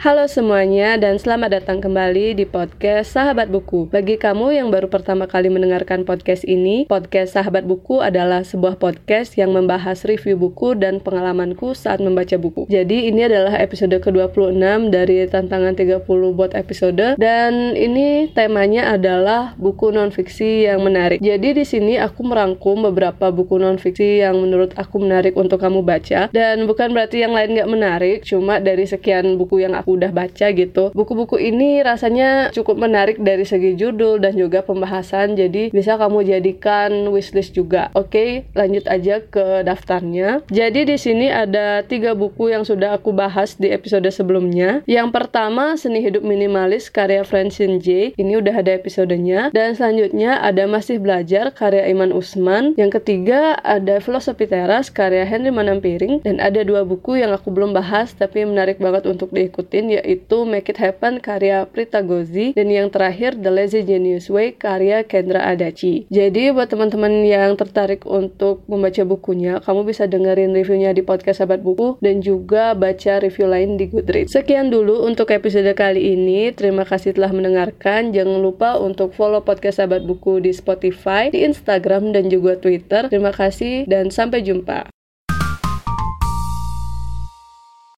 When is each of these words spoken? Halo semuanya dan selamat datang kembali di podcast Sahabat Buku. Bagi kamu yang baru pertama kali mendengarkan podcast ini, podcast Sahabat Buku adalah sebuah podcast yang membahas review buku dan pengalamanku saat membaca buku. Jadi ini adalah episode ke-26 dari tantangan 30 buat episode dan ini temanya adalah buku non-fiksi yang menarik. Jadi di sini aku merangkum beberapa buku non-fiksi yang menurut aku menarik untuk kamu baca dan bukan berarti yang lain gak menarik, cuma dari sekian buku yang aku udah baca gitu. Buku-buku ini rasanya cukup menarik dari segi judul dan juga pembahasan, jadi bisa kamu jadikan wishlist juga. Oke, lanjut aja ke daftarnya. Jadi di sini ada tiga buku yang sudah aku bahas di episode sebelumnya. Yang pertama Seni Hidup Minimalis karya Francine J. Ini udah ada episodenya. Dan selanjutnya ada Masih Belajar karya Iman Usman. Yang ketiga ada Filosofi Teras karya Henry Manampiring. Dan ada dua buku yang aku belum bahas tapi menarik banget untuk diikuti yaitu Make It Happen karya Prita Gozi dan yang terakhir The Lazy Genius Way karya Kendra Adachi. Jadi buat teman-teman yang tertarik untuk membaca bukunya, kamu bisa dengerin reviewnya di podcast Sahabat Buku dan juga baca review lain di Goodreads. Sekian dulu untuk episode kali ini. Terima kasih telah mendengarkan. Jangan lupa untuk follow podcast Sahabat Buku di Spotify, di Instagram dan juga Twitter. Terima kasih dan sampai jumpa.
Halo 0.00 0.24
semuanya 0.32 0.96
dan 0.96 1.20
selamat 1.20 1.60
datang 1.60 1.84
kembali 1.84 2.32
di 2.32 2.48
podcast 2.48 3.12
Sahabat 3.12 3.52
Buku. 3.52 3.84
Bagi 3.92 4.16
kamu 4.16 4.56
yang 4.56 4.72
baru 4.72 4.88
pertama 4.88 5.28
kali 5.28 5.52
mendengarkan 5.52 6.08
podcast 6.08 6.40
ini, 6.48 6.88
podcast 6.88 7.36
Sahabat 7.36 7.68
Buku 7.68 8.00
adalah 8.00 8.40
sebuah 8.40 8.80
podcast 8.80 9.36
yang 9.36 9.52
membahas 9.52 10.08
review 10.08 10.40
buku 10.40 10.72
dan 10.72 11.04
pengalamanku 11.04 11.76
saat 11.76 12.00
membaca 12.00 12.32
buku. 12.40 12.64
Jadi 12.72 13.12
ini 13.12 13.28
adalah 13.28 13.60
episode 13.60 13.92
ke-26 13.92 14.88
dari 14.88 15.28
tantangan 15.28 15.76
30 15.76 16.08
buat 16.32 16.56
episode 16.56 17.20
dan 17.20 17.76
ini 17.76 18.32
temanya 18.32 18.96
adalah 18.96 19.52
buku 19.60 19.92
non-fiksi 19.92 20.64
yang 20.64 20.80
menarik. 20.80 21.20
Jadi 21.20 21.60
di 21.60 21.64
sini 21.68 22.00
aku 22.00 22.24
merangkum 22.24 22.88
beberapa 22.88 23.28
buku 23.28 23.60
non-fiksi 23.60 24.24
yang 24.24 24.40
menurut 24.40 24.72
aku 24.80 24.96
menarik 24.96 25.36
untuk 25.36 25.60
kamu 25.60 25.84
baca 25.84 26.32
dan 26.32 26.64
bukan 26.64 26.88
berarti 26.96 27.20
yang 27.20 27.36
lain 27.36 27.52
gak 27.52 27.68
menarik, 27.68 28.24
cuma 28.24 28.64
dari 28.64 28.88
sekian 28.88 29.36
buku 29.36 29.60
yang 29.60 29.76
aku 29.76 29.89
udah 29.96 30.10
baca 30.14 30.52
gitu. 30.52 30.92
Buku-buku 30.92 31.40
ini 31.40 31.80
rasanya 31.80 32.50
cukup 32.54 32.76
menarik 32.86 33.18
dari 33.18 33.42
segi 33.42 33.74
judul 33.74 34.20
dan 34.20 34.36
juga 34.36 34.62
pembahasan, 34.62 35.34
jadi 35.34 35.72
bisa 35.72 35.96
kamu 35.96 36.26
jadikan 36.26 37.08
wishlist 37.10 37.56
juga. 37.56 37.88
Oke, 37.96 38.44
lanjut 38.54 38.84
aja 38.86 39.22
ke 39.24 39.64
daftarnya. 39.66 40.42
Jadi 40.52 40.86
di 40.86 40.96
sini 41.00 41.28
ada 41.32 41.82
tiga 41.86 42.12
buku 42.14 42.52
yang 42.52 42.62
sudah 42.62 42.96
aku 42.96 43.10
bahas 43.14 43.56
di 43.56 43.72
episode 43.72 44.06
sebelumnya. 44.12 44.84
Yang 44.86 45.10
pertama 45.14 45.74
Seni 45.74 46.04
Hidup 46.04 46.22
Minimalis 46.22 46.92
karya 46.92 47.24
Francine 47.26 47.80
J. 47.80 48.14
Ini 48.14 48.38
udah 48.38 48.60
ada 48.60 48.72
episodenya. 48.76 49.50
Dan 49.50 49.74
selanjutnya 49.74 50.38
ada 50.40 50.68
Masih 50.68 51.00
Belajar 51.00 51.50
karya 51.56 51.88
Iman 51.88 52.12
Usman. 52.14 52.76
Yang 52.76 53.00
ketiga 53.00 53.56
ada 53.60 53.98
Filosofi 53.98 54.46
Teras 54.46 54.92
karya 54.92 55.24
Henry 55.24 55.50
Manampiring. 55.50 56.22
Dan 56.22 56.38
ada 56.38 56.62
dua 56.62 56.84
buku 56.84 57.18
yang 57.18 57.32
aku 57.32 57.50
belum 57.50 57.72
bahas 57.72 58.12
tapi 58.14 58.44
menarik 58.44 58.78
banget 58.78 59.08
untuk 59.08 59.32
diikuti 59.32 59.79
yaitu 59.88 60.44
Make 60.44 60.76
It 60.76 60.78
Happen 60.82 61.22
karya 61.24 61.64
Prita 61.64 62.04
Gozi 62.04 62.52
dan 62.52 62.68
yang 62.68 62.92
terakhir 62.92 63.40
The 63.40 63.48
Lazy 63.48 63.80
Genius 63.86 64.28
Way 64.28 64.60
karya 64.60 65.06
Kendra 65.08 65.48
Adachi. 65.48 66.04
Jadi 66.12 66.52
buat 66.52 66.68
teman-teman 66.68 67.24
yang 67.24 67.56
tertarik 67.56 68.04
untuk 68.04 68.66
membaca 68.68 69.00
bukunya, 69.08 69.64
kamu 69.64 69.88
bisa 69.88 70.04
dengerin 70.04 70.52
reviewnya 70.52 70.92
di 70.92 71.00
podcast 71.00 71.40
Sahabat 71.40 71.64
Buku 71.64 71.96
dan 72.04 72.20
juga 72.20 72.76
baca 72.76 73.22
review 73.22 73.46
lain 73.48 73.80
di 73.80 73.88
Goodreads. 73.88 74.34
Sekian 74.34 74.68
dulu 74.68 75.06
untuk 75.06 75.32
episode 75.32 75.70
kali 75.72 76.12
ini. 76.18 76.52
Terima 76.52 76.84
kasih 76.84 77.16
telah 77.16 77.32
mendengarkan. 77.32 78.10
Jangan 78.10 78.42
lupa 78.42 78.76
untuk 78.76 79.14
follow 79.14 79.40
podcast 79.40 79.78
Sahabat 79.78 80.04
Buku 80.04 80.42
di 80.42 80.50
Spotify, 80.50 81.30
di 81.30 81.46
Instagram 81.46 82.10
dan 82.10 82.28
juga 82.28 82.58
Twitter. 82.58 83.06
Terima 83.06 83.30
kasih 83.30 83.86
dan 83.86 84.10
sampai 84.10 84.42
jumpa. 84.42 84.99